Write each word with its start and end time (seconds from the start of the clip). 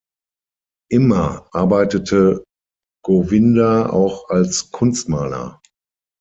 Immer 0.89 1.47
arbeitete 1.51 2.43
Govinda 3.05 3.91
auch 3.91 4.29
als 4.29 4.71
Kunstmaler. 4.71 5.61